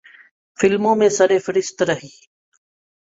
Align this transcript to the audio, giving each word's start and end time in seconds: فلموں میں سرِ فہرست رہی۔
فلموں 0.57 0.95
میں 0.95 1.09
سرِ 1.09 1.39
فہرست 1.45 1.81
رہی۔ 1.81 2.09